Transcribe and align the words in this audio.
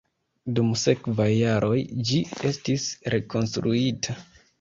Dum 0.59 0.69
sekvaj 0.83 1.27
jaroj 1.33 1.77
ĝi 2.11 2.21
estis 2.53 2.87
rekonstruita. 3.15 4.17